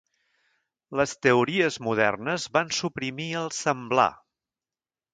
Les 0.99 1.13
teories 1.25 1.77
modernes 1.89 2.49
van 2.57 2.75
suprimir 2.81 3.31
el 3.45 3.55
"semblar". 3.63 4.11